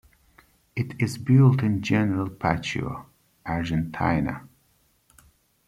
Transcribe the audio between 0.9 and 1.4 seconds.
is